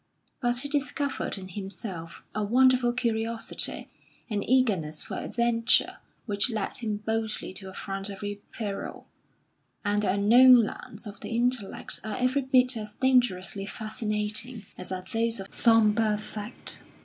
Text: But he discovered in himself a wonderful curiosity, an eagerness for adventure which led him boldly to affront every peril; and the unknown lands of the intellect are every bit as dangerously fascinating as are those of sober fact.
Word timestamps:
But 0.41 0.61
he 0.61 0.67
discovered 0.67 1.37
in 1.37 1.49
himself 1.49 2.23
a 2.33 2.43
wonderful 2.43 2.91
curiosity, 2.91 3.87
an 4.31 4.41
eagerness 4.41 5.03
for 5.03 5.13
adventure 5.17 5.97
which 6.25 6.49
led 6.49 6.77
him 6.77 6.97
boldly 7.05 7.53
to 7.53 7.69
affront 7.69 8.09
every 8.09 8.41
peril; 8.51 9.05
and 9.85 10.01
the 10.01 10.13
unknown 10.13 10.55
lands 10.63 11.05
of 11.05 11.19
the 11.19 11.29
intellect 11.35 11.99
are 12.03 12.17
every 12.17 12.41
bit 12.41 12.75
as 12.77 12.93
dangerously 12.93 13.67
fascinating 13.67 14.65
as 14.75 14.91
are 14.91 15.03
those 15.13 15.39
of 15.39 15.47
sober 15.53 16.17
fact. 16.17 16.81